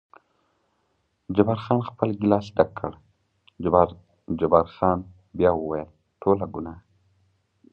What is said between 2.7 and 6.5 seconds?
کړ، جبار خان بیا وویل: ټوله